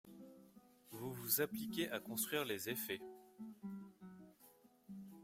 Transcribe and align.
Vous 0.89 1.13
vous 1.13 1.41
appliquiez 1.41 1.91
à 1.91 1.99
construire 1.99 2.43
les 2.43 2.69
effets. 2.69 3.01